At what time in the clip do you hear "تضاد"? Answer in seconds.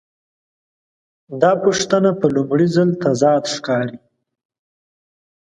3.03-3.43